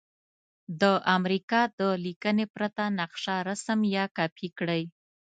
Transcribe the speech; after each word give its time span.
د 0.81 0.83
امریکا 1.17 1.61
د 1.79 1.81
لیکنې 2.05 2.45
پرته 2.55 2.83
نقشه 2.99 3.35
رسم 3.49 3.79
یا 3.95 4.05
کاپې 4.17 4.47
کړئ. 4.57 4.83